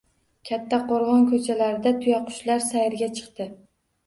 Kattaqo‘rg‘on 0.49 1.27
ko‘chalarida 1.33 1.93
tuyaqushlar 1.99 2.65
«sayrga 2.71 3.13
chiqdi» 3.21 3.49